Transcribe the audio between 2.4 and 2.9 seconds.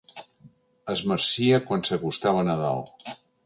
Nadal.